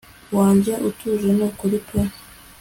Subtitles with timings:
[0.37, 1.99] wanjye utuje nukuri pe